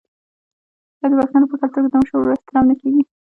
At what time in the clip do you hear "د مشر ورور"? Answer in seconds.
1.91-2.35